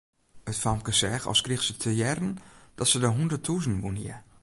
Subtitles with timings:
[0.51, 2.33] It famke seach as krige se te hearren
[2.77, 4.17] dat se de hûnderttûzen wûn hie.